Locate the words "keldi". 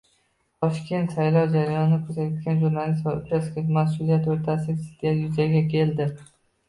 5.75-6.09